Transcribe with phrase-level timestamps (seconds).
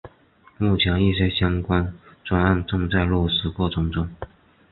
[0.57, 1.93] 目前一些相关
[2.23, 4.09] 专案正在落实过程中。